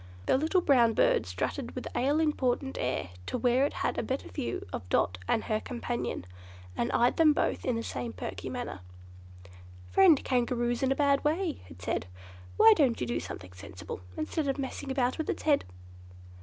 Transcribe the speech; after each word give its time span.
The 0.25 0.35
little 0.35 0.61
brown 0.61 0.93
bird 0.95 1.27
strutted 1.27 1.75
with 1.75 1.87
all 1.93 2.19
important 2.19 2.75
air 2.79 3.09
to 3.27 3.37
where 3.37 3.67
it 3.67 3.73
had 3.85 3.99
a 3.99 4.01
better 4.01 4.29
view 4.29 4.65
of 4.73 4.89
Dot 4.89 5.19
and 5.27 5.43
her 5.43 5.59
companion, 5.59 6.25
and 6.75 6.91
eyed 6.91 7.17
them 7.17 7.33
both 7.33 7.63
in 7.65 7.75
the 7.75 7.83
same 7.83 8.11
perky 8.11 8.49
manner. 8.49 8.79
"Friend 9.91 10.19
Kangaroo's 10.23 10.81
in 10.81 10.91
a 10.91 10.95
bad 10.95 11.23
way," 11.23 11.61
it 11.69 11.83
said; 11.83 12.07
"why 12.57 12.73
don't 12.75 12.99
you 12.99 13.05
do 13.05 13.19
something 13.19 13.53
sensible, 13.53 14.01
instead 14.17 14.47
of 14.47 14.57
messing 14.57 14.89
about 14.89 15.19
with 15.19 15.29
its 15.29 15.43
head?" 15.43 15.65